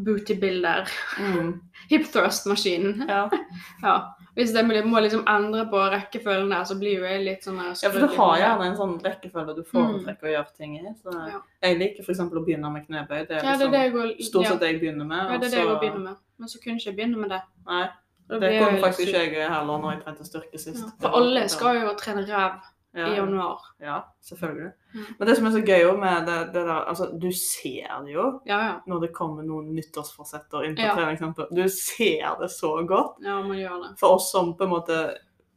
[0.04, 0.88] booty-bilder,
[1.18, 1.60] Mm.
[1.90, 3.04] hip thrust-maskinen.
[3.08, 3.28] Ja.
[3.82, 4.14] Ja.
[4.34, 7.90] Hvis mulig, må liksom endre på rekkefølgen der, så blir jo jeg litt sånn ja,
[7.92, 10.92] for du har gjerne en sånn rekkefølge du foretrekker å gjøre ting i.
[11.02, 11.26] Så Mm.
[11.34, 11.40] Ja.
[11.62, 12.20] jeg liker f.eks.
[12.20, 13.26] å begynne med knebøy.
[13.28, 15.18] Det er Ja, det er liksom det går stort sett det jeg begynner med.
[15.18, 16.16] Ja, det er det jeg begynner med.
[16.38, 17.42] Men så kunne ikke jeg begynne med det.
[17.66, 17.82] Nei,
[18.40, 20.80] det kunne faktisk ikke jeg heller når jeg trente styrke sist.
[20.86, 20.92] Ja.
[21.02, 22.56] For alle skal jo trene ræv
[22.94, 23.58] ja, i januar.
[23.80, 24.72] Ja, selvfølgelig.
[24.94, 25.04] Mm.
[25.18, 28.40] Men det som er så gøy med det, det der Altså, du ser det jo
[28.46, 28.74] Ja, ja.
[28.86, 30.94] når det kommer noen nyttårsforsetter inn på Ja.
[30.94, 31.48] treningssenter.
[31.54, 33.16] Du ser det så godt.
[33.24, 33.98] Ja, man gjør det.
[34.00, 35.14] For oss som på en måte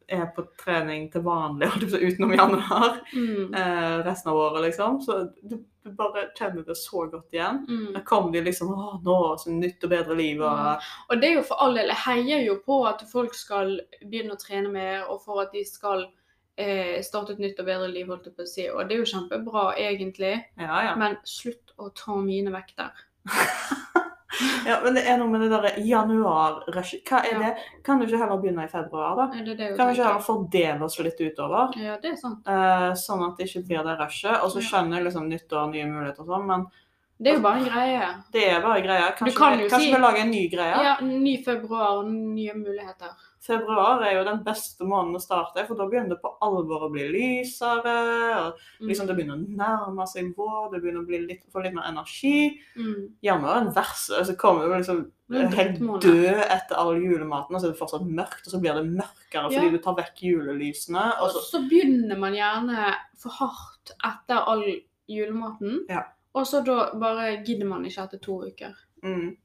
[0.08, 3.54] er på trening til vanlig, utenom januar, Mm.
[3.56, 5.02] eh, resten av året, liksom.
[5.02, 7.66] Så du, du bare kjenner det så godt igjen.
[7.68, 7.94] Mm.
[7.94, 10.82] Da kommer de liksom Å, nå så nytt og bedre liv og Mm.
[11.10, 14.34] Og det er jo for all del Jeg heier jo på at folk skal begynne
[14.38, 16.06] å trene mer, og for at de skal
[16.58, 18.68] eh, starte et nytt og bedre liv, holdt jeg på å si.
[18.72, 20.34] Og det er jo kjempebra, egentlig.
[20.60, 20.96] Ja, ja.
[21.00, 22.92] Men slutt å ta mine vekter.
[24.68, 24.80] ja.
[24.84, 27.04] Men det er noe med det derre januar-rushet.
[27.08, 27.40] Hva er Ja.
[27.40, 27.84] det?
[27.84, 29.28] Kan du ikke heller begynne i februar, da?
[29.44, 31.76] Det det Kan vi ikke heller fordele oss litt utover?
[31.80, 32.48] Ja, det er sant.
[32.48, 34.42] Eh, sånn at det ikke blir det rushet.
[34.44, 36.66] Og så skjønner jeg liksom nyttår, nye muligheter og sånn, men
[37.18, 38.08] Det er jo bare en greie.
[38.34, 39.12] det er bare greie.
[39.16, 40.82] Kanskje, kan vi, kanskje si- vi lager en ny greie?
[40.84, 43.14] Ja, ny februar, nye muligheter.
[43.46, 46.92] Februar er jo den beste måneden å starte, for da begynner det på alvor å
[46.92, 47.94] bli lysere.
[48.48, 48.88] og Mm.
[48.90, 51.84] liksom Det begynner å nærme seg vår, det begynner å bli litt, få litt mer
[51.88, 52.60] energi.
[52.76, 53.10] Mm.
[53.24, 54.26] Januar er den verste.
[54.26, 55.12] Så kommer du liksom
[55.54, 58.92] helt død etter all julematen, og så er det fortsatt mørkt, og så blir det
[58.92, 59.60] mørkere Ja.
[59.62, 61.14] fordi du tar vekk julelysene.
[61.22, 64.64] Og Og så, så begynner man gjerne for hardt etter all
[65.08, 65.86] julematen.
[65.90, 66.04] Ja.
[66.36, 68.74] Og så da bare gidder man ikke etter to uker.
[69.04, 69.36] mm,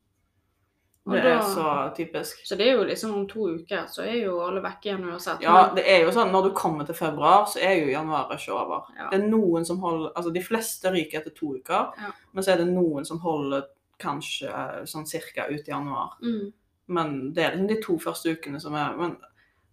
[1.07, 2.41] Og det da- er så typisk.
[2.47, 5.41] Så det er jo liksom om to uker, så er jo alle vekke igjen uansett.
[5.43, 8.53] Ja, det er jo sånn, Når du kommer til februar, så er jo januar ikke
[8.53, 8.85] over.
[8.99, 9.09] Ja.
[9.11, 12.13] Det er noen som holder, altså De fleste ryker etter to uker, Ja.
[12.35, 13.63] men så er det noen som holder
[13.99, 16.11] kanskje eh, sånn cirka ut i januar.
[16.23, 16.53] Mm.
[16.89, 19.17] Men det er liksom de to første ukene som er Men,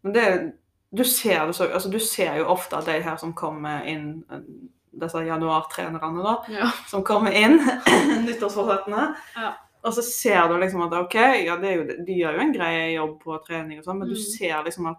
[0.04, 0.52] men det er
[0.96, 4.24] du ser, det så, altså du ser jo ofte at de her som kommer inn,
[4.32, 4.40] eh,
[5.00, 6.70] disse januartrenerne, da, Ja.
[6.88, 7.58] som kommer inn,
[8.28, 9.16] nyttårsforsettene.
[9.36, 9.54] Ja.
[9.84, 12.94] Og så ser du liksom at OK, ja, det jo, de gjør jo en grei
[12.96, 14.24] jobb på trening og sånn, men du Mm.
[14.38, 14.98] ser liksom at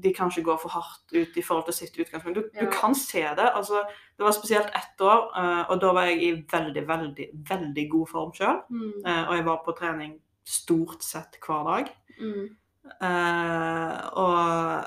[0.00, 2.34] de kanskje går for hardt ut i forhold til sitt utgangspunkt.
[2.38, 2.62] Du, Ja.
[2.64, 3.50] du kan se det.
[3.54, 3.82] altså
[4.16, 8.08] Det var spesielt ett år, eh, og da var jeg i veldig, veldig, veldig god
[8.08, 8.62] form sjøl.
[8.70, 9.04] Mm.
[9.28, 11.90] Og jeg var på trening stort sett hver dag.
[12.20, 12.56] Mm.
[13.02, 14.84] Eh, og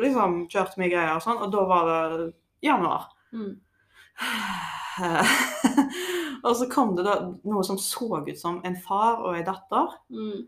[0.00, 2.32] liksom kjørte mye greier og sånn, og da var det
[2.64, 3.08] januar.
[3.32, 3.56] Mm.
[6.42, 9.94] og så kom det da noe som så ut som en far og en datter.
[10.10, 10.46] Mm.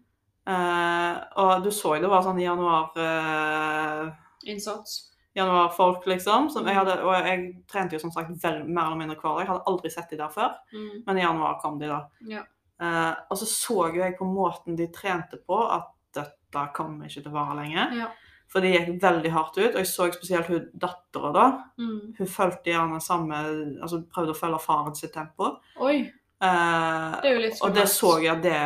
[0.50, 4.08] Uh, og du så jo det var sånn januar uh,
[4.48, 5.06] Innsats.
[5.36, 6.48] januarfolk, liksom.
[6.50, 6.78] Som jeg Mm.
[6.80, 9.44] hadde, og jeg trente jo som sagt vel, mer eller mindre hver dag.
[9.44, 11.02] Jeg hadde aldri sett de der før, Mm.
[11.06, 12.00] men i januar kom de da.
[12.26, 12.42] Ja.
[12.80, 17.22] Uh, og så så jo jeg på måten de trente på at dette kommer ikke
[17.22, 17.84] til å vare lenge.
[18.00, 18.08] Ja.
[18.50, 21.44] For det gikk veldig hardt ut, og jeg så spesielt hun dattera da.
[21.78, 22.16] Mm.
[22.18, 23.42] Hun fulgte gjerne samme
[23.78, 25.52] Altså prøvde å følge faren sitt tempo.
[25.78, 26.00] Oi,
[26.42, 28.60] Eh, det er jo litt og det så jeg at det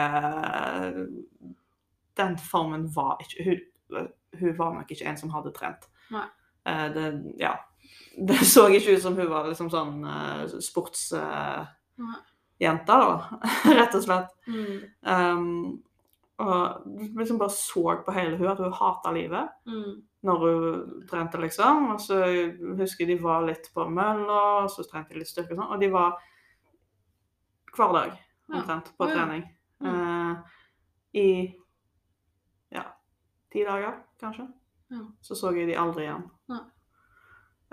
[2.15, 5.89] Den formen var ikke Hun, hun var nok ikke en som hadde trent.
[6.15, 6.29] Nei.
[6.71, 7.07] Eh, det,
[7.41, 7.57] ja.
[8.15, 11.67] Det så ikke ut som hun var liksom sånn uh, sportsjente,
[12.87, 13.41] da.
[13.79, 14.31] Rett og slett.
[14.47, 14.79] Mm.
[15.03, 15.83] Um,
[16.43, 16.83] og
[17.15, 20.03] liksom bare så på hele hun at hun hata livet Mm.
[20.23, 21.91] når hun trente, liksom.
[21.93, 22.25] Og så
[22.79, 25.73] husker jeg de var litt på mølla, og så trente de litt styrke og sånn.
[25.75, 26.19] Og de var
[27.77, 28.19] hver dag
[28.51, 29.15] omtrent på ja.
[29.15, 29.45] trening.
[29.81, 29.95] Mm.
[29.95, 30.37] Uh,
[31.15, 31.55] I
[32.73, 32.85] ja,
[33.53, 34.49] ti dager, kanskje.
[34.91, 35.05] Ja.
[35.21, 36.25] Så så jeg de aldri igjen.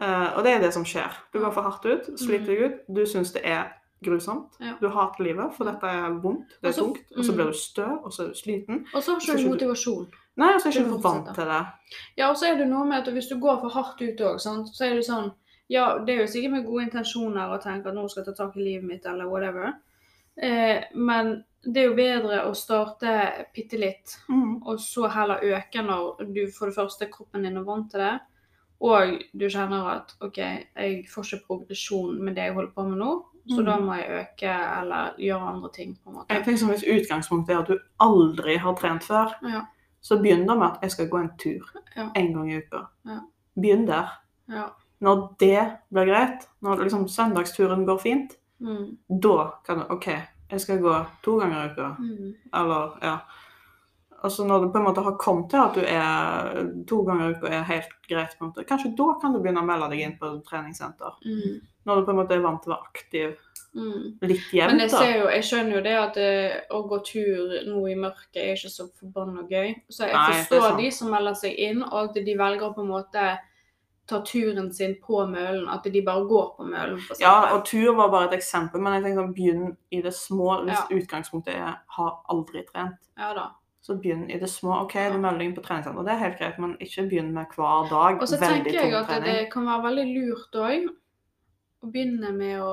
[0.01, 1.13] Eh, og det er det som skjer.
[1.33, 2.77] Du går for hardt ut, sliter deg ut.
[2.89, 3.69] Du syns det er
[4.03, 4.57] grusomt.
[4.59, 4.67] Mm.
[4.67, 4.73] Ja.
[4.81, 7.11] Du hater livet, for dette er vondt, det er også, tungt.
[7.17, 7.37] Og så mm.
[7.37, 8.81] blir du støv, og så er du sliten.
[8.93, 10.07] Og så har ikke du ikke motivasjon.
[10.41, 11.61] Nei, og så er du ikke vant til det.
[12.17, 14.41] Ja, og så er det noe med at hvis du går for hardt ut òg,
[14.41, 15.31] så er det sånn
[15.71, 18.43] Ja, det er jo sikkert med gode intensjoner å tenke at nå skal jeg ta
[18.43, 19.69] tak i livet mitt, eller whatever.
[20.35, 23.13] Eh, men det er jo bedre å starte
[23.55, 24.63] bitte litt, Mm.
[24.67, 28.19] og så heller øke når du for det første kroppen din er vant til det,
[28.81, 32.97] og du kjenner at OK, jeg får ikke progresjon med det jeg holder på med
[32.97, 33.11] nå,
[33.51, 33.65] så Mm.
[33.65, 36.25] da må jeg øke eller gjøre andre ting, på en måte.
[36.33, 39.61] Jeg tenker som Hvis utgangspunktet er at du aldri har trent før, Ja.
[40.01, 41.65] så begynn da med at jeg skal gå en tur
[41.97, 42.09] Ja.
[42.15, 42.85] en gang i uka.
[43.05, 43.19] Ja.
[43.59, 44.07] Begynn der.
[44.49, 44.63] Ja.
[45.01, 48.97] Når det blir greit, når liksom søndagsturen går fint, Mm.
[49.21, 50.07] da kan du OK,
[50.51, 51.95] jeg skal gå to ganger i uka.
[51.99, 52.33] Mm.
[52.53, 53.17] Eller ja.
[54.23, 57.31] Altså når du på en måte har kommet til at du er to ganger i
[57.33, 59.99] uka er helt greit, på en måte, kanskje da kan du begynne å melde deg
[59.99, 61.15] inn på treningssenter.
[61.25, 61.61] Mm.
[61.85, 63.37] Når du på en måte er vant til å være aktiv
[63.73, 64.17] Mm.
[64.21, 67.85] litt Men jeg, ser jo, jeg skjønner jo det at uh, å gå tur nå
[67.87, 69.71] i mørket er ikke så forbanna gøy.
[69.87, 72.83] Så jeg Nei, forstår de som melder seg inn, og at de velger å på
[72.83, 73.23] en måte
[74.11, 75.69] ta turen sin på mølen.
[75.71, 79.05] At de bare går på mølen, Ja, og tur var bare et eksempel, men jeg
[79.05, 80.65] tenker sånn, begynn i det små.
[80.65, 80.99] Hvis Ja.
[80.99, 83.51] utgangspunktet er 'har aldri trent', Ja da.
[83.81, 84.81] så begynn i det små.
[84.83, 87.89] OK, du melder inn på treningssenter, det er helt greit, men ikke begynn med hver
[87.89, 90.89] dag Og så tenker jeg at det, det kan være veldig lurt òg
[91.81, 92.71] å begynne med å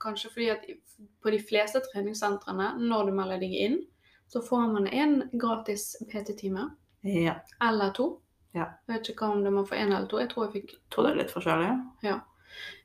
[0.00, 0.66] Kanskje fordi at
[1.22, 3.78] på de fleste treningssentrene, når du melder deg inn,
[4.30, 6.68] så får man en gratis PT-time.
[7.06, 8.10] Ja, Eller to.
[8.52, 8.66] Ja.
[8.86, 10.18] Jeg vet ikke om det man får én eller to.
[10.20, 11.70] Jeg tror jeg fikk tror det er litt forskjellig.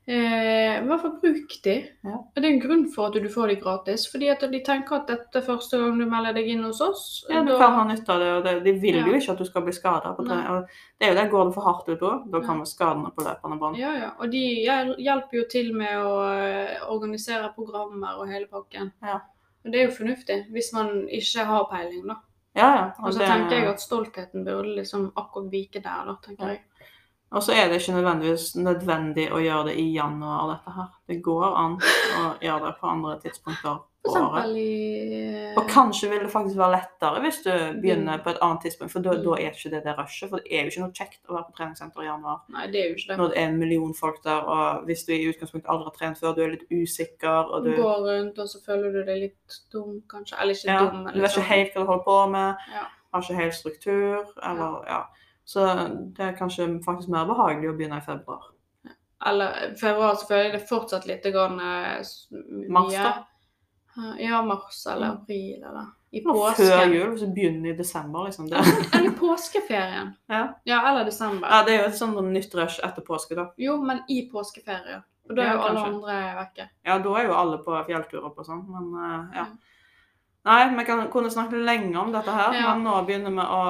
[0.08, 1.72] Eh, I hvert fall bruk de.
[2.06, 2.12] Ja.
[2.14, 4.04] Og Det er en grunn for at du får de gratis.
[4.06, 7.24] Fordi at de tenker at dette er første gang du melder deg inn hos oss.
[7.28, 9.06] Ja, du da- kan ha nytte av det, og det, de vil Ja.
[9.06, 11.88] jo ikke at du skal bli skada det er jo det, går det for hardt
[11.88, 13.76] ut òg, da kommer skadene på løpende bånd.
[13.76, 14.10] Ja, ja.
[14.20, 14.64] Og de
[14.98, 18.92] hjelper jo til med å eh, organisere programmer og hele pakken.
[19.02, 19.20] Ja.
[19.64, 22.14] Og det er jo fornuftig, hvis man ikke har peiling, da.
[22.54, 22.92] Ja, ja.
[23.02, 26.60] Og så det- tenker jeg at stoltheten burde liksom akkurat vike der, da, tenker jeg.
[27.36, 30.88] Og så er det ikke nødvendigvis nødvendig å gjøre det i januar, dette her.
[31.10, 31.74] Det går an
[32.22, 34.54] å gjøre det på andre tidspunkter på året.
[34.56, 37.50] i Og kanskje vil det faktisk være lettere hvis du
[37.82, 38.22] begynner Mm.
[38.24, 39.24] på et annet tidspunkt, for da, Mm.
[39.24, 40.30] da er ikke det det rushet.
[40.30, 42.80] For det er jo ikke noe kjekt å være på treningssenter i januar Nei, det
[42.80, 43.18] er jo ikke det.
[43.18, 46.18] når det er en million folk der, og hvis du i utgangspunktet aldri har trent
[46.22, 49.60] før, du er litt usikker, og Du går rundt, og så føler du deg litt
[49.72, 50.40] dum, kanskje.
[50.40, 52.82] Eller ikke ja, dum, Eller du vet ikke helt hva du holder på med, Ja.
[53.12, 55.02] har ikke helt struktur, eller ja.
[55.46, 55.62] Så
[56.16, 58.48] det er kanskje faktisk mer behagelig å begynne i februar.
[59.26, 62.26] Eller februar selvfølgelig, det er fortsatt litt grann, eh, s-
[62.68, 63.12] Mars, da?
[64.20, 65.22] Ja, mars eller Mm.
[65.22, 66.66] april, eller i påsken.
[66.66, 68.48] før jul, du begynner i desember, liksom.
[68.50, 68.56] Det.
[68.94, 70.12] Eller påskeferien.
[70.28, 70.42] Ja.
[70.64, 71.48] Ja, eller desember.
[71.48, 73.46] ja, det er jo et sånt nytt rush etter påske, da.
[73.56, 75.02] Jo, men i påskeferien.
[75.30, 75.94] Og da er Ja, jo alle kanskje.
[75.94, 76.68] andre vekke.
[76.84, 79.40] Ja, da er jo alle på fjellturer på sånn, men uh, ja.
[79.40, 79.46] Ja.
[80.46, 82.74] Nei, vi kan, kunne snakke lenge om dette her, Ja.
[82.74, 83.62] men nå begynner vi å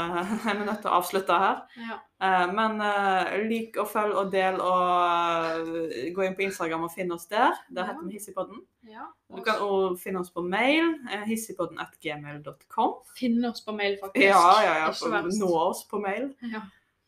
[0.48, 1.58] Er vi nødt til å avslutte her.
[1.76, 1.98] Ja.
[2.24, 6.94] Eh, men uh, lik og følg og del og eh, gå inn på Instagram og
[6.94, 7.52] finn oss der.
[7.68, 8.62] Der heter vi Hissigpodden.
[8.88, 9.10] ja.
[9.34, 10.94] Du kan også finne oss på mail.
[11.26, 12.94] Hissigpodden.gmail.com.
[13.18, 14.24] Finne oss på mail, faktisk.
[14.24, 14.90] Ja, ja, ja.
[14.94, 16.30] For- Nå oss på mail.
[16.54, 16.62] Ja.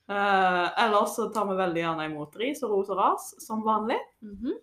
[0.06, 3.98] Uh, ellers så tar vi veldig gjerne imot ris og ros og ras, som vanlig.
[4.22, 4.58] Mm -hmm.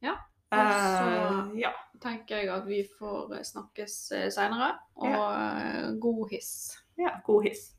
[0.00, 0.14] Ja.
[0.52, 1.50] Også...
[1.50, 1.72] Uh, ja.
[2.00, 3.96] Tenker jeg at vi får eh, snakkes
[4.34, 4.72] senere.
[5.00, 5.90] Og ja.
[6.00, 6.78] god hiss.
[6.98, 7.18] ja.
[7.26, 7.70] God hiss.